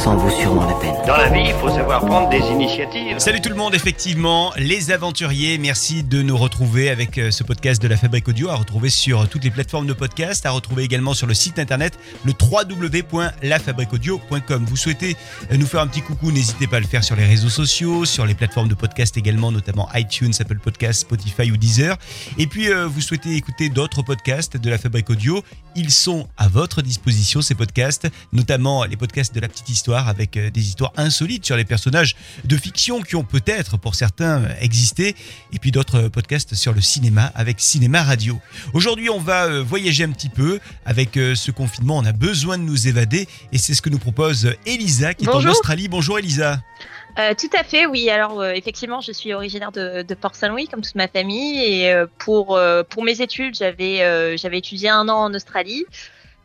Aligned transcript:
Ça 0.09 0.14
en 0.14 0.16
vaut 0.16 0.30
sûrement 0.30 0.66
la 0.66 0.72
peine. 0.72 0.95
Dans 1.06 1.18
la 1.18 1.29
vie, 1.29 1.48
il 1.48 1.54
faut 1.61 1.68
savoir 1.68 2.00
prendre 2.00 2.30
des 2.30 2.38
initiatives. 2.38 3.18
Salut 3.18 3.43
tout 3.43 3.50
le 3.50 3.54
monde, 3.54 3.75
effectivement, 3.75 4.54
les 4.57 4.90
aventuriers, 4.90 5.58
merci 5.58 6.02
de 6.02 6.22
nous 6.22 6.38
retrouver 6.38 6.88
avec 6.88 7.18
euh, 7.18 7.30
ce 7.30 7.45
podcast 7.45 7.82
de 7.82 7.88
la 7.88 7.98
Fabrique 7.98 8.26
Audio, 8.26 8.48
à 8.48 8.54
retrouver 8.54 8.89
sur 8.89 9.29
toutes 9.29 9.44
les 9.44 9.50
plateformes 9.50 9.86
de 9.86 9.93
podcast, 9.93 10.46
à 10.46 10.50
retrouver 10.50 10.84
également 10.84 11.12
sur 11.12 11.26
le 11.26 11.34
site 11.34 11.58
internet, 11.58 11.98
le 12.25 12.32
www.lafabriqueaudio.com. 12.32 14.64
Vous 14.64 14.76
souhaitez 14.79 15.14
euh, 15.53 15.58
nous 15.58 15.67
faire 15.67 15.82
un 15.82 15.89
petit 15.89 16.00
coucou, 16.00 16.32
n'hésitez 16.32 16.67
pas 16.67 16.79
à 16.79 16.81
le 16.81 16.86
faire 16.86 17.04
sur 17.04 17.14
les 17.14 17.26
réseaux 17.26 17.50
sociaux, 17.50 18.06
sur 18.06 18.25
les 18.25 18.34
plateformes 18.34 18.68
de 18.68 18.75
podcast 18.75 19.18
également, 19.18 19.53
notamment 19.53 19.90
iTunes, 19.95 20.32
Apple 20.40 20.59
Podcasts, 20.59 21.03
Spotify 21.03 21.50
ou 21.50 21.59
Deezer. 21.59 21.98
Et 22.39 22.46
puis, 22.46 22.70
euh, 22.70 22.86
vous 22.86 23.03
souhaitez 23.03 23.36
écouter 23.36 23.68
d'autres 23.68 24.00
podcasts 24.00 24.56
de 24.56 24.70
la 24.70 24.79
Fabrique 24.79 25.11
Audio, 25.11 25.45
ils 25.76 25.90
sont 25.90 26.26
à 26.39 26.48
votre 26.48 26.81
disposition, 26.81 27.43
ces 27.43 27.54
podcasts, 27.54 28.09
notamment 28.32 28.84
les 28.84 28.96
podcasts 28.96 29.34
de 29.34 29.40
la 29.40 29.48
petite 29.48 29.68
histoire 29.68 29.97
avec 30.07 30.36
euh, 30.36 30.50
des 30.50 30.61
histoires 30.61 30.93
insolites 30.96 31.44
sur 31.44 31.57
les 31.57 31.64
personnages 31.64 32.14
de 32.44 32.56
fiction 32.56 33.00
qui 33.02 33.16
ont 33.16 33.25
peut-être 33.25 33.77
pour 33.78 33.97
certains 33.97 34.42
euh, 34.42 34.48
existé, 34.61 35.16
et 35.52 35.58
puis 35.58 35.72
d'autres 35.72 36.05
euh, 36.05 36.08
podcasts 36.08 36.55
sur 36.55 36.72
le 36.72 36.80
cinéma 36.80 37.33
avec 37.34 37.58
Cinéma 37.58 38.03
Radio. 38.03 38.39
Aujourd'hui, 38.75 39.11
on 39.11 39.19
va 39.19 39.62
voyager 39.62 40.05
un 40.05 40.12
petit 40.12 40.28
peu 40.28 40.61
avec 40.84 41.14
ce 41.14 41.50
confinement. 41.50 41.97
On 41.97 42.05
a 42.05 42.12
besoin 42.12 42.58
de 42.58 42.62
nous 42.62 42.86
évader, 42.86 43.27
et 43.50 43.58
c'est 43.58 43.75
ce 43.75 43.83
que 43.83 43.91
nous 43.91 43.98
propose 43.98 44.55
Elisa 44.66 45.14
qui 45.14 45.25
est 45.25 45.28
en. 45.28 45.44
Australie. 45.48 45.89
Bonjour 45.89 46.19
Elisa. 46.19 46.61
Euh, 47.19 47.34
tout 47.34 47.51
à 47.58 47.64
fait, 47.64 47.86
oui. 47.86 48.08
Alors 48.11 48.41
euh, 48.41 48.53
effectivement, 48.53 49.01
je 49.01 49.11
suis 49.11 49.33
originaire 49.33 49.73
de, 49.73 50.03
de 50.03 50.14
Port-Saint-Louis, 50.14 50.69
comme 50.69 50.83
toute 50.83 50.95
ma 50.95 51.08
famille, 51.08 51.64
et 51.64 51.92
euh, 51.92 52.06
pour 52.19 52.58
pour 52.91 53.05
mes 53.05 53.20
études, 53.20 53.56
j'avais 53.56 54.36
j'avais 54.36 54.58
étudié 54.58 54.89
un 54.89 55.08
an 55.08 55.25
en 55.25 55.34
Australie. 55.34 55.84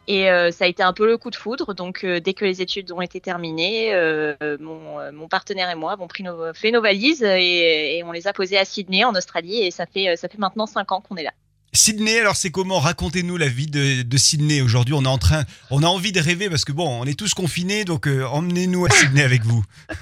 Et 0.07 0.29
euh, 0.29 0.51
ça 0.51 0.65
a 0.65 0.67
été 0.67 0.83
un 0.83 0.93
peu 0.93 1.05
le 1.05 1.17
coup 1.17 1.29
de 1.29 1.35
foudre. 1.35 1.73
Donc, 1.73 2.03
euh, 2.03 2.19
dès 2.19 2.33
que 2.33 2.43
les 2.43 2.61
études 2.61 2.91
ont 2.91 3.01
été 3.01 3.21
terminées, 3.21 3.93
euh, 3.93 4.35
mon, 4.59 5.11
mon 5.13 5.27
partenaire 5.27 5.69
et 5.69 5.75
moi 5.75 5.93
avons 5.93 6.07
pris 6.07 6.23
nos, 6.23 6.53
fait 6.53 6.71
nos 6.71 6.81
valises 6.81 7.23
et, 7.23 7.97
et 7.97 8.03
on 8.03 8.11
les 8.11 8.27
a 8.27 8.33
posées 8.33 8.57
à 8.57 8.65
Sydney, 8.65 9.05
en 9.05 9.15
Australie. 9.15 9.61
Et 9.61 9.71
ça 9.71 9.85
fait, 9.85 10.15
ça 10.17 10.27
fait 10.27 10.37
maintenant 10.37 10.65
cinq 10.65 10.91
ans 10.91 11.01
qu'on 11.01 11.15
est 11.15 11.23
là. 11.23 11.31
Sydney, 11.75 12.19
alors 12.19 12.35
c'est 12.35 12.51
comment? 12.51 12.79
Racontez-nous 12.79 13.37
la 13.37 13.47
vie 13.47 13.67
de, 13.67 14.03
de 14.03 14.17
Sydney. 14.17 14.61
Aujourd'hui, 14.61 14.93
on 14.93 15.03
est 15.03 15.07
en 15.07 15.17
train, 15.17 15.43
on 15.71 15.81
a 15.81 15.87
envie 15.87 16.11
de 16.11 16.19
rêver 16.19 16.49
parce 16.49 16.65
que 16.65 16.71
bon, 16.71 16.87
on 17.01 17.05
est 17.05 17.17
tous 17.17 17.33
confinés, 17.33 17.83
donc 17.83 18.07
emmenez-nous 18.07 18.85
à 18.85 18.89
Sydney 18.91 19.23
avec 19.23 19.43
vous. 19.43 19.63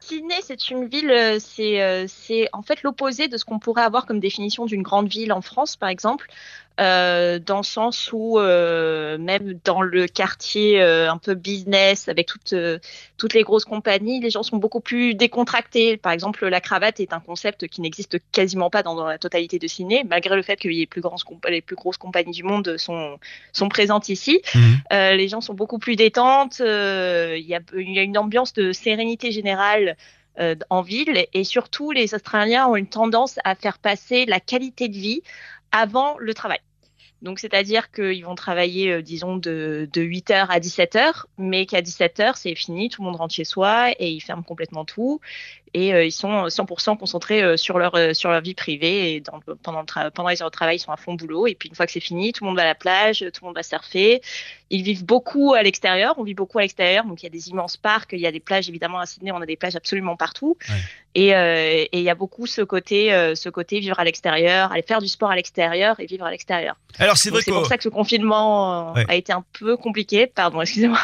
Sydney, 0.00 0.36
c'est 0.42 0.70
une 0.70 0.86
ville, 0.86 1.38
c'est 1.40 2.48
en 2.52 2.62
fait 2.62 2.82
l'opposé 2.82 3.28
de 3.28 3.36
ce 3.36 3.44
qu'on 3.44 3.58
pourrait 3.58 3.82
avoir 3.82 4.06
comme 4.06 4.20
définition 4.20 4.64
d'une 4.64 4.82
grande 4.82 5.08
ville 5.08 5.32
en 5.32 5.42
France, 5.42 5.76
par 5.76 5.88
exemple, 5.88 6.28
euh, 6.80 7.38
dans 7.38 7.58
le 7.58 7.64
sens 7.64 8.10
où 8.12 8.38
euh, 8.38 9.16
même 9.18 9.58
dans 9.64 9.80
le 9.80 10.06
quartier 10.06 10.82
euh, 10.82 11.10
un 11.10 11.18
peu 11.18 11.34
business, 11.34 12.08
avec 12.08 12.26
toutes 12.26 12.54
toutes 13.16 13.34
les 13.34 13.42
grosses 13.42 13.64
compagnies, 13.64 14.20
les 14.20 14.30
gens 14.30 14.42
sont 14.42 14.56
beaucoup 14.56 14.80
plus 14.80 15.14
décontractés. 15.14 15.96
Par 15.96 16.12
exemple, 16.12 16.46
la 16.46 16.60
cravate 16.60 17.00
est 17.00 17.12
un 17.12 17.20
concept 17.20 17.68
qui 17.68 17.80
n'existe 17.80 18.18
quasiment 18.32 18.70
pas 18.70 18.82
dans, 18.82 18.94
dans 18.94 19.06
la 19.06 19.18
totalité 19.18 19.58
de 19.58 19.66
Sydney, 19.66 20.04
malgré 20.08 20.36
le 20.36 20.42
fait 20.42 20.56
que 20.56 20.68
les 20.68 20.86
plus 20.86 21.00
grandes 21.00 21.20
les 21.48 21.60
plus 21.62 21.76
grosses 21.76 21.96
compagnies 21.98 22.32
du 22.32 22.42
monde 22.42 22.76
sont 22.76 23.18
sont 23.52 23.68
présentes 23.68 24.08
ici. 24.08 24.40
Mhm. 24.54 25.16
Les 25.16 25.28
gens 25.28 25.40
sont 25.40 25.54
beaucoup 25.54 25.78
plus 25.78 25.96
détentes. 25.96 26.60
Il 26.60 27.46
y, 27.46 27.54
a, 27.54 27.60
il 27.76 27.92
y 27.92 27.98
a 27.98 28.02
une 28.02 28.18
ambiance 28.18 28.52
de 28.52 28.72
sérénité 28.72 29.30
générale 29.32 29.96
euh, 30.40 30.56
en 30.68 30.82
ville 30.82 31.26
et 31.32 31.44
surtout 31.44 31.92
les 31.92 32.12
Australiens 32.12 32.66
ont 32.66 32.74
une 32.74 32.88
tendance 32.88 33.38
à 33.44 33.54
faire 33.54 33.78
passer 33.78 34.26
la 34.26 34.40
qualité 34.40 34.88
de 34.88 34.94
vie 34.94 35.22
avant 35.70 36.16
le 36.18 36.34
travail. 36.34 36.58
Donc, 37.24 37.38
c'est-à-dire 37.38 37.90
qu'ils 37.90 38.22
vont 38.22 38.34
travailler, 38.34 38.92
euh, 38.92 39.02
disons, 39.02 39.38
de, 39.38 39.88
de 39.90 40.02
8h 40.02 40.46
à 40.50 40.60
17h, 40.60 41.24
mais 41.38 41.64
qu'à 41.64 41.80
17h, 41.80 42.34
c'est 42.36 42.54
fini, 42.54 42.90
tout 42.90 43.00
le 43.00 43.06
monde 43.06 43.16
rentre 43.16 43.34
chez 43.34 43.44
soi 43.44 43.92
et 43.98 44.10
ils 44.10 44.20
ferment 44.20 44.42
complètement 44.42 44.84
tout. 44.84 45.20
Et 45.74 45.92
euh, 45.92 46.04
ils 46.04 46.12
sont 46.12 46.46
100% 46.46 46.96
concentrés 46.96 47.42
euh, 47.42 47.56
sur, 47.56 47.78
leur, 47.78 47.96
euh, 47.96 48.14
sur 48.14 48.30
leur 48.30 48.40
vie 48.40 48.54
privée. 48.54 49.14
Et 49.14 49.20
dans, 49.20 49.40
pendant, 49.62 49.80
le 49.80 50.10
pendant 50.10 50.28
les 50.28 50.40
heures 50.40 50.50
de 50.50 50.54
travail, 50.54 50.76
ils 50.76 50.80
sont 50.80 50.92
à 50.92 50.96
fond 50.96 51.14
boulot. 51.14 51.48
Et 51.48 51.56
puis, 51.56 51.68
une 51.68 51.74
fois 51.74 51.84
que 51.86 51.92
c'est 51.92 52.00
fini, 52.00 52.32
tout 52.32 52.44
le 52.44 52.48
monde 52.50 52.56
va 52.56 52.62
à 52.62 52.66
la 52.66 52.76
plage, 52.76 53.18
tout 53.18 53.42
le 53.42 53.46
monde 53.46 53.56
va 53.56 53.64
surfer. 53.64 54.22
Ils 54.70 54.82
vivent 54.82 55.04
beaucoup 55.04 55.52
à 55.52 55.62
l'extérieur. 55.62 56.14
On 56.16 56.22
vit 56.22 56.34
beaucoup 56.34 56.58
à 56.58 56.62
l'extérieur. 56.62 57.04
Donc, 57.04 57.22
il 57.22 57.26
y 57.26 57.28
a 57.28 57.30
des 57.30 57.48
immenses 57.48 57.76
parcs. 57.76 58.12
Il 58.12 58.20
y 58.20 58.26
a 58.26 58.32
des 58.32 58.40
plages, 58.40 58.68
évidemment, 58.68 59.00
à 59.00 59.06
Sydney. 59.06 59.32
On 59.32 59.40
a 59.40 59.46
des 59.46 59.56
plages 59.56 59.76
absolument 59.76 60.16
partout. 60.16 60.56
Ouais. 60.68 60.76
Et, 61.16 61.34
euh, 61.34 61.84
et 61.92 61.98
il 61.98 62.02
y 62.02 62.10
a 62.10 62.14
beaucoup 62.14 62.46
ce 62.46 62.62
côté, 62.62 63.12
euh, 63.12 63.34
ce 63.34 63.48
côté 63.48 63.78
vivre 63.78 63.98
à 64.00 64.04
l'extérieur, 64.04 64.72
aller 64.72 64.82
faire 64.82 65.00
du 65.00 65.06
sport 65.08 65.30
à 65.30 65.36
l'extérieur 65.36 65.98
et 66.00 66.06
vivre 66.06 66.24
à 66.24 66.30
l'extérieur. 66.30 66.76
Alors 66.98 67.16
c'est 67.16 67.30
vrai 67.30 67.42
C'est 67.42 67.52
pour 67.52 67.66
ça 67.66 67.76
que 67.76 67.82
ce 67.82 67.88
confinement 67.88 68.90
euh, 68.90 68.94
Ouais. 68.94 69.04
a 69.08 69.14
été 69.14 69.32
un 69.32 69.44
peu 69.58 69.76
compliqué. 69.76 70.26
Pardon, 70.26 70.60
excusez-moi. 70.62 70.98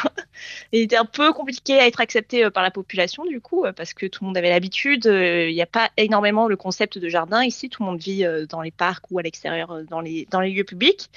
Il 0.72 0.81
était 0.81 0.97
un 0.97 1.04
peu 1.04 1.32
compliqué 1.32 1.78
à 1.78 1.87
être 1.87 2.00
accepté 2.00 2.44
euh, 2.44 2.50
par 2.50 2.62
la 2.62 2.70
population, 2.70 3.25
du 3.25 3.41
coup, 3.41 3.64
euh, 3.64 3.72
parce 3.72 3.94
que 3.94 4.06
tout 4.06 4.25
le 4.25 4.26
monde 4.28 4.37
avait 4.37 4.48
l'habitude. 4.60 5.06
Euh, 5.06 5.48
Il 5.48 5.54
n'y 5.54 5.62
a 5.62 5.66
pas 5.66 5.91
énormément 5.97 6.47
le 6.48 6.56
concept 6.56 6.98
de 6.98 7.09
jardin 7.09 7.43
ici. 7.44 7.69
Tout 7.71 7.82
le 7.82 7.91
monde 7.91 8.00
vit 8.00 8.25
euh, 8.25 8.47
dans 8.47 8.60
les 8.60 8.71
parcs 8.71 9.04
ou 9.10 9.19
à 9.19 9.22
l'extérieur, 9.22 9.71
euh, 9.71 9.82
dans 9.88 10.00
les, 10.00 10.26
dans 10.31 10.41
les 10.41 10.50
lieux 10.53 10.65
publics. 10.65 11.09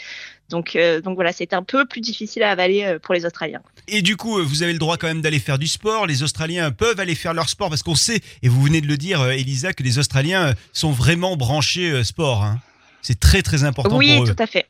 Donc, 0.50 0.76
euh, 0.76 1.02
donc 1.02 1.16
voilà, 1.16 1.32
c'était 1.34 1.56
un 1.56 1.64
peu 1.64 1.86
plus 1.86 2.02
difficile 2.02 2.44
à 2.44 2.52
avaler 2.52 2.98
pour 3.04 3.14
les 3.14 3.26
Australiens. 3.26 3.62
Et 3.88 4.02
du 4.02 4.16
coup, 4.18 4.42
vous 4.42 4.64
avez 4.64 4.72
le 4.74 4.80
droit 4.80 4.98
quand 4.98 5.08
même 5.08 5.22
d'aller 5.22 5.40
faire 5.40 5.58
du 5.60 5.68
sport. 5.68 6.08
Les 6.08 6.24
Australiens 6.24 6.72
peuvent 6.72 7.00
aller 7.00 7.16
faire 7.16 7.34
leur 7.34 7.50
sport 7.50 7.70
parce 7.70 7.84
qu'on 7.84 7.96
sait, 7.96 8.22
et 8.42 8.50
vous 8.50 8.62
venez 8.62 8.80
de 8.82 8.88
le 8.88 8.98
dire, 8.98 9.24
Elisa, 9.30 9.74
que 9.74 9.84
les 9.84 10.00
Australiens 10.00 10.54
sont 10.72 10.92
vraiment 10.92 11.36
branchés 11.36 12.04
sport. 12.04 12.44
hein. 12.44 12.60
C'est 13.02 13.20
très 13.20 13.42
très 13.42 13.66
important 13.66 13.98
Oui, 13.98 14.16
pour 14.16 14.26
eux. 14.26 14.34
tout 14.34 14.42
à 14.42 14.48
fait. 14.48 14.66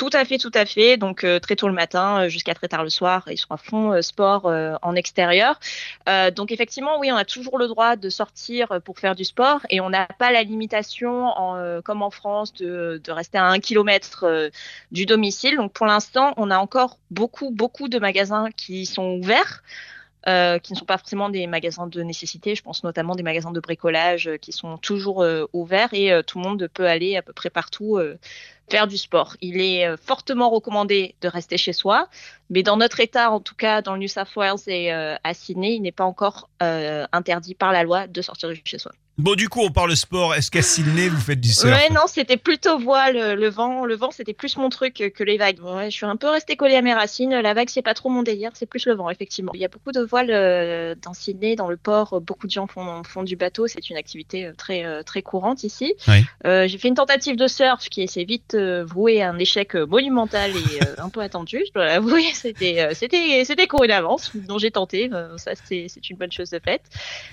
Tout 0.00 0.08
à 0.14 0.24
fait, 0.24 0.38
tout 0.38 0.50
à 0.54 0.64
fait. 0.64 0.96
Donc 0.96 1.24
euh, 1.24 1.40
très 1.40 1.56
tôt 1.56 1.68
le 1.68 1.74
matin 1.74 2.22
euh, 2.22 2.28
jusqu'à 2.30 2.54
très 2.54 2.68
tard 2.68 2.84
le 2.84 2.88
soir, 2.88 3.24
ils 3.30 3.36
sont 3.36 3.50
à 3.50 3.58
fond 3.58 3.92
euh, 3.92 4.00
sport 4.00 4.46
en 4.46 4.94
extérieur. 4.94 5.60
Donc 6.34 6.52
effectivement, 6.52 6.98
oui, 6.98 7.12
on 7.12 7.16
a 7.16 7.26
toujours 7.26 7.58
le 7.58 7.68
droit 7.68 7.96
de 7.96 8.08
sortir 8.08 8.80
pour 8.82 8.98
faire 8.98 9.14
du 9.14 9.24
sport 9.24 9.60
et 9.68 9.82
on 9.82 9.90
n'a 9.90 10.06
pas 10.06 10.32
la 10.32 10.42
limitation, 10.42 11.34
comme 11.84 12.00
en 12.00 12.10
France, 12.10 12.54
de, 12.54 13.00
rester 13.08 13.36
à 13.36 13.44
un 13.44 13.58
kilomètre 13.58 14.24
du 14.90 15.04
domicile. 15.04 15.56
Donc 15.56 15.74
pour 15.74 15.84
l'instant, 15.86 16.32
on 16.38 16.50
a 16.50 16.56
encore 16.56 16.96
beaucoup, 17.10 17.50
beaucoup 17.50 17.88
de 17.88 17.98
magasins 17.98 18.48
qui 18.56 18.86
sont 18.86 19.18
ouverts. 19.22 19.62
qui 20.24 20.72
ne 20.72 20.78
sont 20.78 20.86
pas 20.86 20.98
forcément 20.98 21.28
des 21.28 21.46
magasins 21.46 21.86
de 21.86 22.02
nécessité, 22.02 22.54
je 22.54 22.62
pense 22.62 22.84
notamment 22.84 23.14
des 23.14 23.22
magasins 23.22 23.52
de 23.52 23.60
bricolage 23.60 24.30
qui 24.40 24.52
sont 24.52 24.78
toujours 24.78 25.24
ouverts 25.52 25.92
et 25.92 26.22
tout 26.26 26.38
le 26.38 26.44
monde 26.48 26.68
peut 26.72 26.86
aller 26.86 27.16
à 27.16 27.22
peu 27.22 27.34
près 27.34 27.50
partout 27.50 27.98
faire 28.70 28.86
du 28.86 28.96
sport. 28.96 29.36
Il 29.40 29.60
est 29.60 29.86
euh, 29.86 29.96
fortement 29.96 30.50
recommandé 30.50 31.14
de 31.20 31.28
rester 31.28 31.56
chez 31.56 31.72
soi, 31.72 32.08
mais 32.50 32.62
dans 32.62 32.76
notre 32.76 33.00
État, 33.00 33.30
en 33.30 33.40
tout 33.40 33.54
cas 33.54 33.80
dans 33.80 33.94
le 33.94 34.00
New 34.00 34.08
South 34.08 34.34
Wales 34.36 34.58
et 34.66 34.92
euh, 34.92 35.14
à 35.24 35.34
Sydney, 35.34 35.76
il 35.76 35.82
n'est 35.82 35.92
pas 35.92 36.04
encore 36.04 36.50
euh, 36.62 37.06
interdit 37.12 37.54
par 37.54 37.72
la 37.72 37.84
loi 37.84 38.06
de 38.06 38.22
sortir 38.22 38.48
de 38.48 38.56
chez 38.64 38.78
soi. 38.78 38.92
Bon, 39.18 39.34
du 39.34 39.50
coup, 39.50 39.60
on 39.60 39.70
parle 39.70 39.94
sport. 39.96 40.34
Est-ce 40.34 40.50
qu'à 40.50 40.62
Sydney, 40.62 41.08
vous 41.08 41.20
faites 41.20 41.40
du 41.40 41.52
surf 41.52 41.70
Ouais, 41.70 41.90
non, 41.90 42.06
c'était 42.06 42.38
plutôt 42.38 42.78
voile, 42.78 43.34
le, 43.34 43.50
vent. 43.50 43.84
Le 43.84 43.94
vent, 43.94 44.10
c'était 44.10 44.32
plus 44.32 44.56
mon 44.56 44.70
truc 44.70 45.12
que, 45.14 45.24
les 45.24 45.36
vagues. 45.36 45.60
Ouais, 45.62 45.90
je 45.90 45.96
suis 45.96 46.06
un 46.06 46.16
peu 46.16 46.28
restée 46.28 46.56
collée 46.56 46.76
à 46.76 46.80
mes 46.80 46.94
racines. 46.94 47.34
La 47.38 47.52
vague, 47.52 47.68
c'est 47.68 47.82
pas 47.82 47.92
trop 47.92 48.08
mon 48.08 48.22
délire, 48.22 48.52
c'est 48.54 48.64
plus 48.64 48.86
le 48.86 48.94
vent, 48.94 49.10
effectivement. 49.10 49.52
Il 49.54 49.60
y 49.60 49.64
a 49.66 49.68
beaucoup 49.68 49.92
de 49.92 50.00
voiles 50.00 50.30
euh, 50.30 50.94
dans 51.02 51.12
Sydney, 51.12 51.54
dans 51.54 51.68
le 51.68 51.76
port. 51.76 52.18
Beaucoup 52.22 52.46
de 52.46 52.52
gens 52.52 52.66
font, 52.66 53.02
font 53.04 53.22
du 53.22 53.36
bateau. 53.36 53.66
C'est 53.66 53.90
une 53.90 53.98
activité 53.98 54.52
très, 54.56 55.04
très 55.04 55.20
courante 55.20 55.64
ici. 55.64 55.92
Oui. 56.08 56.24
J'ai 56.44 56.78
fait 56.78 56.88
une 56.88 56.94
tentative 56.94 57.36
de 57.36 57.46
surf 57.46 57.90
qui 57.90 58.08
s'est 58.08 58.24
vite 58.24 58.56
à 58.60 59.28
un 59.30 59.38
échec 59.38 59.74
euh, 59.74 59.86
monumental 59.86 60.50
et 60.50 60.82
euh, 60.82 60.94
un 61.02 61.08
peu 61.08 61.20
attendu. 61.20 61.62
Je 61.66 61.72
dois 61.72 61.84
l'avouer, 61.86 62.24
c'était, 62.34 62.80
euh, 62.80 62.90
c'était, 62.94 63.44
c'était 63.44 63.66
court 63.66 63.84
une 63.84 63.90
avance 63.90 64.30
dont 64.34 64.58
j'ai 64.58 64.70
tenté. 64.70 65.10
Ça, 65.36 65.52
c'est, 65.64 65.86
c'est 65.88 66.10
une 66.10 66.16
bonne 66.16 66.32
chose 66.32 66.50
de 66.50 66.60
faite. 66.64 66.82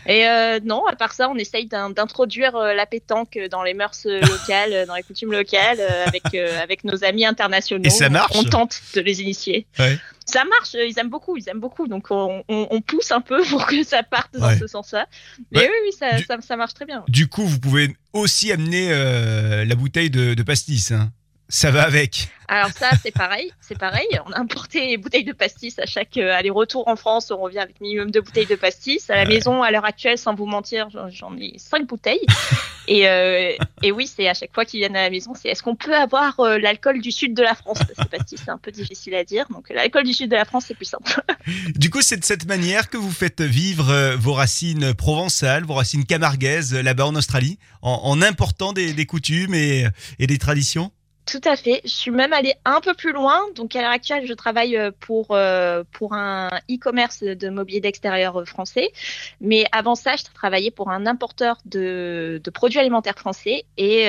Et 0.07 0.25
non, 0.63 0.85
à 0.87 0.95
part 0.95 1.13
ça, 1.13 1.29
on 1.29 1.35
essaye 1.35 1.65
d'in- 1.67 1.89
d'introduire 1.89 2.57
la 2.57 2.85
pétanque 2.85 3.37
dans 3.51 3.63
les 3.63 3.73
mœurs 3.73 4.05
locales, 4.05 4.85
dans 4.87 4.95
les 4.95 5.03
coutumes 5.03 5.31
locales, 5.31 5.79
avec, 6.05 6.33
avec 6.35 6.83
nos 6.83 7.03
amis 7.03 7.25
internationaux. 7.25 7.83
Et 7.85 7.89
ça 7.89 8.09
marche? 8.09 8.31
On 8.35 8.43
tente 8.43 8.79
de 8.95 9.01
les 9.01 9.21
initier. 9.21 9.65
Ouais. 9.79 9.97
Ça 10.37 10.45
marche, 10.45 10.75
euh, 10.75 10.85
ils 10.85 10.97
aiment 10.99 11.09
beaucoup, 11.09 11.35
ils 11.37 11.49
aiment 11.49 11.59
beaucoup. 11.59 11.87
Donc 11.87 12.07
on, 12.11 12.43
on, 12.47 12.67
on 12.69 12.81
pousse 12.81 13.11
un 13.11 13.21
peu 13.21 13.43
pour 13.49 13.65
que 13.65 13.83
ça 13.83 14.03
parte 14.03 14.33
dans 14.37 14.55
ce 14.59 14.67
sens-là. 14.67 15.07
Mais 15.51 15.59
Ouais. 15.61 15.65
oui, 15.69 15.75
oui, 15.85 15.91
ça, 15.97 16.17
Du- 16.17 16.25
ça, 16.25 16.37
ça 16.41 16.55
marche 16.55 16.73
très 16.75 16.85
bien. 16.85 17.03
Du 17.07 17.27
coup, 17.27 17.43
vous 17.45 17.59
pouvez 17.59 17.95
aussi 18.13 18.51
amener 18.51 18.89
euh, 18.91 19.65
la 19.65 19.75
bouteille 19.75 20.09
de, 20.11 20.33
de 20.35 20.43
pastis. 20.43 20.91
hein. 20.91 21.11
Ça 21.49 21.71
va 21.71 21.83
avec. 21.83 22.29
Alors 22.49 22.69
ça, 22.69 22.91
c'est 23.01 23.11
pareil, 23.11 23.51
c'est 23.59 23.77
pareil. 23.77 24.07
On 24.25 24.31
a 24.31 24.39
importé 24.39 24.87
les 24.87 24.97
bouteilles 24.97 25.25
de 25.25 25.33
pastis 25.33 25.79
à 25.79 25.85
chaque 25.85 26.15
euh, 26.17 26.33
aller-retour 26.33 26.87
en 26.87 26.95
France. 26.95 27.29
On 27.29 27.37
revient 27.37 27.59
avec 27.59 27.81
minimum 27.81 28.09
de 28.09 28.21
bouteilles 28.21 28.45
de 28.45 28.55
pastis. 28.55 29.09
À 29.09 29.15
la 29.15 29.25
maison, 29.25 29.63
à 29.63 29.71
l'heure 29.71 29.83
actuelle, 29.85 30.17
sans 30.17 30.33
vous 30.33 30.45
mentir, 30.45 30.87
j'en- 30.89 31.37
ai 31.37 31.53
cinq 31.57 31.85
bouteilles. 31.87 32.25
Et, 32.89 33.05
euh, 33.09 33.51
et 33.83 33.91
oui, 33.91 34.07
c'est 34.07 34.29
à 34.29 34.33
chaque 34.33 34.53
fois 34.53 34.63
qu'ils 34.63 34.79
viennent 34.79 34.95
à 34.95 35.01
la 35.01 35.09
maison, 35.09 35.33
c'est 35.35 35.49
est-ce 35.49 35.61
qu'on 35.61 35.75
peut 35.75 35.93
avoir 35.93 36.39
euh, 36.39 36.57
l'alcool 36.57 37.01
du 37.01 37.11
sud 37.11 37.33
de 37.33 37.43
la 37.43 37.53
France? 37.53 37.79
Parce 37.79 38.07
que 38.07 38.15
pastis, 38.15 38.39
c'est 38.45 38.49
un 38.49 38.57
peu 38.57 38.71
difficile 38.71 39.13
à 39.15 39.25
dire. 39.25 39.45
Donc 39.49 39.69
l'alcool 39.69 40.05
du 40.05 40.13
sud 40.13 40.31
de 40.31 40.37
la 40.37 40.45
France, 40.45 40.63
c'est 40.69 40.73
plus 40.73 40.85
simple. 40.85 41.19
Du 41.75 41.89
coup, 41.89 42.01
c'est 42.01 42.15
de 42.15 42.23
cette 42.23 42.45
manière 42.45 42.89
que 42.89 42.95
vous 42.95 43.11
faites 43.11 43.41
vivre 43.41 44.15
vos 44.15 44.31
racines 44.31 44.93
provençales, 44.93 45.65
vos 45.65 45.73
racines 45.73 46.05
camarguaises 46.05 46.73
là-bas 46.73 47.07
en 47.07 47.15
Australie, 47.15 47.59
en, 47.81 47.99
en 48.03 48.21
important 48.21 48.71
des, 48.71 48.93
des 48.93 49.05
coutumes 49.05 49.53
et, 49.53 49.85
et 50.19 50.27
des 50.27 50.37
traditions? 50.37 50.89
Tout 51.27 51.41
à 51.43 51.57
fait. 51.57 51.81
Je 51.83 51.89
suis 51.89 52.11
même 52.11 52.31
allée 52.31 52.53
un 52.63 52.79
peu 52.79 52.93
plus 52.93 53.11
loin. 53.11 53.41
Donc, 53.53 53.75
à 53.75 53.81
l'heure 53.81 53.91
actuelle, 53.91 54.25
je 54.25 54.33
travaille 54.33 54.77
euh, 54.77 54.91
pour, 54.97 55.31
euh, 55.31 55.83
pour 55.91 56.13
un 56.13 56.49
e-commerce 56.71 57.21
de 57.21 57.49
mobilier 57.49 57.81
d'extérieur 57.81 58.39
euh, 58.39 58.45
français. 58.45 58.93
Mais 59.41 59.65
avant 59.73 59.95
ça, 59.95 60.15
je 60.15 60.23
travaillais 60.33 60.71
pour 60.71 60.89
un 60.89 61.05
importeur 61.05 61.57
de, 61.65 62.41
produits 62.53 62.79
alimentaires 62.79 63.19
français. 63.19 63.65
Et, 63.77 64.07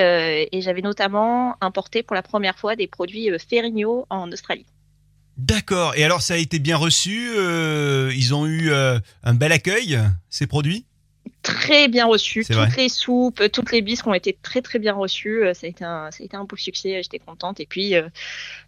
j'avais 0.61 0.83
notamment 0.83 1.57
importé 1.61 2.03
pour 2.03 2.15
la 2.15 2.23
première 2.23 2.57
fois 2.59 2.77
des 2.77 2.87
produits 2.87 3.31
Ferrigno 3.49 4.07
en 4.11 4.31
Australie. 4.31 4.67
D'accord. 5.37 5.95
Et 5.97 6.05
alors, 6.05 6.23
ça 6.23 6.35
a 6.35 6.37
été 6.37 6.59
bien 6.59 6.77
reçu 6.77 7.31
Ils 7.35 8.35
ont 8.35 8.47
eu 8.47 8.71
un 8.73 9.35
bel 9.35 9.51
accueil, 9.51 9.99
ces 10.31 10.47
produits? 10.47 10.87
Très 11.43 11.89
bien 11.89 12.07
reçu. 12.07 12.45
Toutes 12.45 12.57
vrai. 12.57 12.69
les 12.77 12.89
soupes, 12.89 13.41
euh, 13.41 13.49
toutes 13.49 13.73
les 13.73 13.81
bisques 13.81 14.07
ont 14.07 14.15
été 14.15 14.37
très, 14.43 14.61
très 14.61 14.79
bien 14.79 14.93
reçues. 14.95 15.45
Euh, 15.45 15.55
Ça 15.55 15.67
a 15.67 15.71
été 15.71 15.85
un, 15.85 16.11
ça 16.11 16.23
a 16.23 16.25
été 16.25 16.37
un 16.37 16.45
beau 16.45 16.57
succès. 16.57 17.03
J'étais 17.03 17.19
contente. 17.21 17.61
Et 17.61 17.67
puis, 17.67 17.95
euh, 17.95 18.09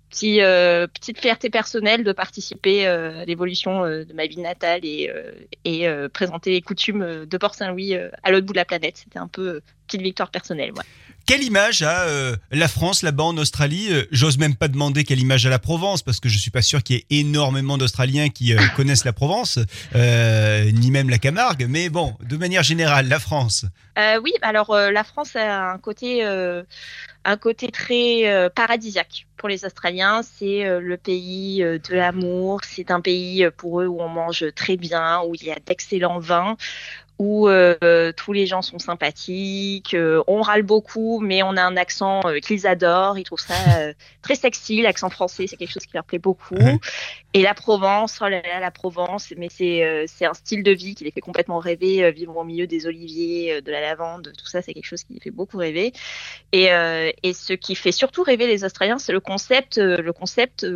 petit, 0.09 0.41
euh, 0.41 0.87
petite 0.87 1.19
fierté 1.21 1.51
personnelle 1.51 2.05
de 2.05 2.13
participer 2.13 2.87
euh, 2.87 3.23
à 3.23 3.25
l'évolution 3.25 3.85
euh, 3.85 4.05
de 4.05 4.13
ma 4.15 4.27
ville 4.27 4.41
natale 4.43 4.81
et, 4.85 5.11
euh, 5.15 5.33
et 5.65 5.89
euh, 5.89 6.09
présenter 6.09 6.53
les 6.53 6.63
coutumes 6.63 7.03
euh, 7.03 7.27
de 7.27 7.37
Port-Saint-Louis 7.39 7.95
euh, 7.95 8.09
à 8.23 8.31
l'autre 8.31 8.47
bout 8.47 8.53
de 8.55 8.59
la 8.59 8.65
planète. 8.65 8.97
C'était 8.99 9.19
un 9.19 9.29
peu 9.29 9.49
euh, 9.49 9.63
petite 9.87 10.03
victoire 10.03 10.31
personnelle. 10.31 10.73
ouais. 10.73 10.85
Quelle 11.27 11.43
image 11.43 11.83
a 11.83 12.03
euh, 12.03 12.37
la 12.51 12.69
France 12.69 13.03
là-bas 13.03 13.25
en 13.25 13.37
Australie 13.39 13.89
Euh, 13.91 14.05
J'ose 14.11 14.39
même 14.39 14.57
pas 14.57 14.69
demander 14.69 15.05
quelle 15.05 15.21
image 15.21 15.47
a 15.47 15.51
la 15.51 15.59
Provence, 15.59 16.03
parce 16.03 16.21
que 16.21 16.29
je 16.29 16.39
suis 16.39 16.51
pas 16.51 16.63
sûr 16.63 16.83
qu'il 16.83 16.97
y 16.97 16.99
ait 16.99 17.21
énormément 17.21 17.79
d'Australiens 17.79 18.29
qui 18.29 18.55
euh, 18.55 18.59
connaissent 18.77 19.05
la 19.05 19.13
Provence, 19.13 19.59
euh, 19.95 20.71
ni 20.73 20.91
même 20.91 21.09
la 21.09 21.19
Camargue. 21.19 21.67
Mais 21.69 21.89
bon, 21.89 22.17
de 22.23 22.37
manière 22.37 22.63
générale, 22.63 23.09
la 23.09 23.21
France. 23.21 23.65
Oui, 24.23 24.33
alors 24.41 24.75
la 24.75 25.05
France 25.05 25.37
a 25.37 25.73
un 25.73 25.79
côté, 25.79 26.25
un 26.25 27.37
côté 27.37 27.69
très 27.69 28.51
paradisiaque 28.55 29.27
pour 29.37 29.51
les 29.51 29.67
Australiens. 29.67 30.23
C'est 30.23 30.81
le 30.81 30.97
pays 30.97 31.59
de 31.59 31.95
l'amour. 31.95 32.63
C'est 32.65 32.91
un 32.91 33.03
pays 33.03 33.47
pour 33.59 33.83
eux 33.83 33.87
où 33.87 34.01
on 34.01 34.09
mange 34.09 34.47
très 34.55 34.79
bien, 34.79 35.21
où 35.27 35.35
il 35.35 35.45
y 35.45 35.51
a 35.51 35.59
d'excellents 35.67 36.19
vins, 36.19 36.57
où 37.21 37.51
euh, 37.51 38.13
tous 38.17 38.33
les 38.33 38.47
gens 38.47 38.63
sont 38.63 38.79
sympathiques. 38.79 39.93
euh, 39.93 40.25
on 40.27 40.41
râle 40.41 40.63
beaucoup, 40.63 41.21
mais 41.21 41.43
on 41.43 41.55
a 41.59 41.63
un 41.63 41.77
accent 41.77 42.23
euh, 42.25 42.39
qu'ils 42.39 42.67
adorent. 42.67 43.19
Ils 43.19 43.25
trouvent 43.25 43.39
ça 43.39 43.55
très 44.23 44.37
sexy. 44.37 44.81
L'accent 44.81 45.11
français, 45.11 45.47
c'est 45.47 45.59
quelque 45.59 45.71
chose 45.71 45.85
qui 45.85 45.93
leur 45.93 46.05
plaît 46.05 46.19
beaucoup. 46.19 46.55
Ouais. 46.55 46.79
Et 47.35 47.43
la 47.43 47.53
Provence, 47.53 48.21
oh 48.23 48.29
là 48.29 48.41
là, 48.41 48.59
la 48.59 48.71
Provence, 48.71 49.35
mais 49.37 49.49
c'est 49.51 49.85
un 50.25 50.33
style 50.33 50.63
de 50.63 50.71
vie 50.71 50.95
qui 50.95 51.05
les 51.05 51.11
fait 51.11 51.21
complètement 51.21 51.59
rêver. 51.59 52.11
vivre 52.11 52.35
au 52.39 52.43
milieu 52.43 52.67
des 52.67 52.87
oliviers, 52.87 53.61
de 53.61 53.71
la 53.71 53.83
lavande, 53.83 54.33
tout 54.37 54.47
ça, 54.47 54.63
c'est 54.63 54.73
quelque 54.73 54.87
chose 54.87 55.05
qui 55.05 55.13
les 55.13 55.21
fait 55.21 55.31
beaucoup 55.31 55.59
rêver. 55.59 55.93
Et, 56.53 56.71
et 57.23 57.33
ce 57.35 57.53
qui 57.53 57.75
fait 57.75 57.93
surtout 57.93 58.23
rêver 58.23 58.47
les 58.47 58.65
Australiens, 58.65 58.99
c'est 58.99 59.13
le 59.13 59.21
concept, 59.21 59.77
le 59.77 60.13
concept 60.13 60.67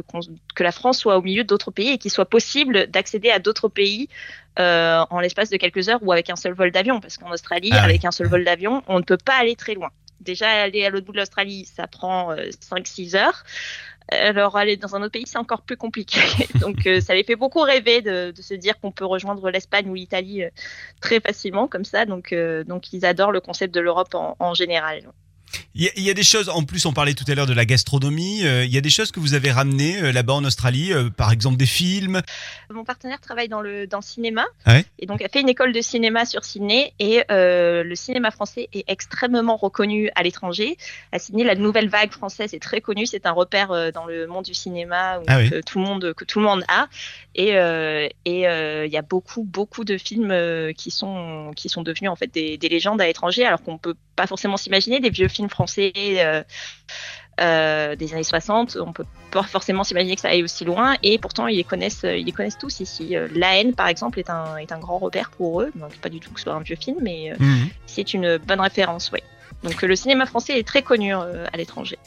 que 0.54 0.62
la 0.62 0.72
France 0.72 0.98
soit 0.98 1.16
au 1.16 1.22
milieu 1.22 1.42
d'autres 1.42 1.70
pays 1.70 1.88
et 1.88 1.98
qu'il 1.98 2.10
soit 2.10 2.28
possible 2.28 2.86
d'accéder 2.88 3.30
à 3.30 3.38
d'autres 3.38 3.68
pays 3.68 4.10
euh, 4.58 5.04
en 5.10 5.20
l'espace 5.20 5.50
de 5.50 5.56
quelques 5.56 5.88
heures 5.88 6.00
ou 6.02 6.12
avec 6.12 6.30
un 6.30 6.36
seul 6.36 6.52
vol 6.52 6.70
d'avion. 6.70 7.00
Parce 7.00 7.18
qu'en 7.18 7.30
Australie, 7.30 7.70
Ah 7.72 7.82
avec 7.82 8.04
un 8.04 8.10
seul 8.10 8.28
vol 8.28 8.44
d'avion, 8.44 8.82
on 8.86 8.98
ne 8.98 9.04
peut 9.04 9.18
pas 9.18 9.34
aller 9.34 9.56
très 9.56 9.74
loin. 9.74 9.90
Déjà, 10.20 10.48
aller 10.48 10.84
à 10.84 10.90
l'autre 10.90 11.06
bout 11.06 11.12
de 11.12 11.18
l'Australie, 11.18 11.66
ça 11.66 11.86
prend 11.86 12.32
euh, 12.32 12.48
5-6 12.60 13.16
heures. 13.16 13.44
Alors, 14.08 14.56
aller 14.56 14.76
dans 14.76 14.94
un 14.94 15.02
autre 15.02 15.12
pays, 15.12 15.26
c'est 15.26 15.38
encore 15.38 15.62
plus 15.62 15.76
compliqué. 15.76 16.20
Donc, 16.60 16.86
euh, 16.86 17.00
ça 17.00 17.14
les 17.14 17.24
fait 17.24 17.36
beaucoup 17.36 17.60
rêver 17.60 18.02
de, 18.02 18.32
de 18.32 18.42
se 18.42 18.54
dire 18.54 18.78
qu'on 18.78 18.92
peut 18.92 19.06
rejoindre 19.06 19.50
l'Espagne 19.50 19.88
ou 19.88 19.94
l'Italie 19.94 20.44
euh, 20.44 20.50
très 21.00 21.20
facilement, 21.20 21.68
comme 21.68 21.84
ça. 21.84 22.04
Donc, 22.04 22.32
euh, 22.32 22.64
donc, 22.64 22.92
ils 22.92 23.06
adorent 23.06 23.32
le 23.32 23.40
concept 23.40 23.74
de 23.74 23.80
l'Europe 23.80 24.14
en, 24.14 24.36
en 24.38 24.54
général. 24.54 25.02
Il 25.74 25.82
y, 25.82 25.88
a- 25.88 25.92
il 25.96 26.02
y 26.02 26.10
a 26.10 26.14
des 26.14 26.22
choses, 26.22 26.48
en 26.48 26.62
plus 26.64 26.86
on 26.86 26.92
parlait 26.92 27.14
tout 27.14 27.24
à 27.28 27.34
l'heure 27.34 27.46
de 27.46 27.52
la 27.52 27.64
gastronomie, 27.64 28.44
euh, 28.46 28.64
il 28.64 28.72
y 28.72 28.78
a 28.78 28.80
des 28.80 28.90
choses 28.90 29.10
que 29.10 29.20
vous 29.20 29.34
avez 29.34 29.50
ramenées 29.50 30.02
euh, 30.02 30.12
là-bas 30.12 30.34
en 30.34 30.44
Australie, 30.44 30.92
euh, 30.92 31.10
par 31.10 31.32
exemple 31.32 31.56
des 31.56 31.66
films? 31.66 32.22
Mon 32.70 32.84
partenaire 32.84 33.20
travaille 33.20 33.48
dans 33.48 33.60
le, 33.60 33.86
dans 33.86 33.98
le 33.98 34.02
cinéma 34.04 34.44
Ouais. 34.66 34.84
et 34.98 35.06
donc 35.06 35.22
a 35.22 35.28
fait 35.28 35.40
une 35.40 35.48
école 35.48 35.72
de 35.72 35.80
cinéma 35.80 36.24
sur 36.24 36.44
Sydney 36.44 36.92
et 36.98 37.22
le 37.28 37.94
cinéma 37.94 38.30
français 38.30 38.68
est 38.72 38.84
extrêmement 38.88 39.56
reconnu 39.56 40.10
à 40.14 40.22
l'étranger. 40.22 40.76
À 41.12 41.18
Sydney, 41.18 41.44
la 41.44 41.54
nouvelle 41.54 41.88
vague 41.88 42.10
française 42.12 42.54
est 42.54 42.62
très 42.62 42.80
connue, 42.80 43.06
c'est 43.06 43.26
un 43.26 43.32
repère 43.32 43.92
dans 43.92 44.06
le 44.06 44.26
monde 44.26 44.44
du 44.44 44.54
cinéma 44.54 45.18
où- 45.20 45.24
Ah 45.26 45.38
oui. 45.38 45.50
que 45.50 45.60
tout 45.60 45.78
le 45.78 45.84
monde 45.84 46.14
que 46.14 46.24
tout 46.24 46.38
le 46.40 46.44
monde 46.46 46.64
a 46.68 46.88
et 47.34 47.50
il 48.26 48.90
y 48.92 48.96
a 48.96 49.02
beaucoup 49.02 49.42
beaucoup 49.44 49.84
de 49.84 49.96
films 49.98 50.34
qui 50.76 50.90
sont 50.90 51.52
qui 51.56 51.68
sont 51.68 51.82
devenus 51.82 52.10
en 52.10 52.16
fait 52.16 52.32
des, 52.32 52.56
des 52.58 52.68
légendes 52.68 53.00
à 53.00 53.06
l'étranger 53.06 53.44
alors 53.44 53.62
qu'on 53.62 53.78
peut 53.78 53.94
pas 54.16 54.26
forcément 54.26 54.56
s'imaginer 54.56 55.00
des 55.00 55.10
vieux 55.10 55.28
films 55.28 55.43
français 55.48 55.92
euh, 55.96 56.42
euh, 57.40 57.96
des 57.96 58.12
années 58.14 58.22
60, 58.22 58.76
on 58.80 58.92
peut 58.92 59.04
pas 59.32 59.42
forcément 59.42 59.82
s'imaginer 59.82 60.14
que 60.14 60.20
ça 60.20 60.28
aille 60.28 60.44
aussi 60.44 60.64
loin, 60.64 60.94
et 61.02 61.18
pourtant 61.18 61.48
ils 61.48 61.56
les 61.56 61.64
connaissent, 61.64 62.04
ils 62.04 62.24
les 62.24 62.32
connaissent 62.32 62.58
tous 62.58 62.78
ici. 62.80 63.16
Euh, 63.16 63.26
La 63.34 63.58
haine, 63.58 63.74
par 63.74 63.88
exemple, 63.88 64.20
est 64.20 64.30
un, 64.30 64.56
est 64.56 64.70
un 64.70 64.78
grand 64.78 64.98
repère 64.98 65.30
pour 65.30 65.60
eux. 65.62 65.72
Donc 65.74 65.92
pas 65.96 66.08
du 66.08 66.20
tout 66.20 66.30
que 66.30 66.38
ce 66.38 66.44
soit 66.44 66.54
un 66.54 66.60
vieux 66.60 66.76
film, 66.76 66.98
mais 67.02 67.32
Mhm. 67.40 67.68
c'est 67.86 68.14
une 68.14 68.36
bonne 68.38 68.60
référence. 68.60 69.10
Donc 69.64 69.80
le 69.82 69.96
cinéma 69.96 70.26
français 70.26 70.58
est 70.58 70.66
très 70.66 70.82
connu 70.82 71.14
euh, 71.14 71.46
à 71.52 71.56
l'étranger. 71.56 71.98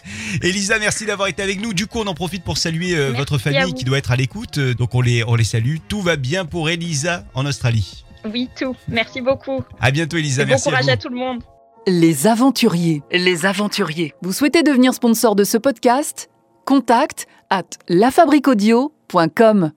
Elisa, 0.44 0.78
merci 0.80 1.06
d'avoir 1.08 1.28
été 1.28 1.42
avec 1.42 1.60
nous. 1.60 1.74
Du 1.74 1.88
coup, 1.88 2.00
on 2.00 2.08
en 2.08 2.14
profite 2.14 2.44
pour 2.44 2.58
saluer 2.58 2.96
euh, 2.96 3.12
votre 3.14 3.38
famille 3.40 3.74
qui 3.74 3.84
doit 3.84 3.98
être 3.98 4.12
à 4.12 4.16
l'écoute. 4.16 4.60
Donc 4.60 4.94
on 4.96 5.02
les, 5.02 5.24
on 5.26 5.34
les 5.36 5.44
salue. 5.44 5.78
Tout 5.90 6.02
va 6.02 6.16
bien 6.18 6.46
pour 6.46 6.70
Elisa 6.70 7.24
en 7.34 7.46
Australie. 7.48 8.06
Oui, 8.32 8.50
tout. 8.58 8.76
Merci 8.88 9.22
beaucoup. 9.22 9.64
À 9.80 9.90
bientôt 9.92 10.18
Elisa, 10.18 10.44
Et 10.44 10.46
bon 10.46 10.52
merci 10.52 10.68
à 10.70 10.72
courage 10.72 10.86
vous. 10.86 10.92
à 10.92 10.98
tout 10.98 11.10
le 11.10 11.16
monde. 11.18 11.42
Les 11.90 12.28
aventuriers. 12.28 13.02
Les 13.14 13.46
aventuriers. 13.46 14.14
Vous 14.22 14.34
souhaitez 14.34 14.62
devenir 14.62 14.94
sponsor 14.94 15.36
de 15.36 15.46
ce 15.46 15.58
podcast? 15.58 16.30
Contact 16.66 17.28
à 17.50 17.64
lafabriquaudio.com. 17.88 19.72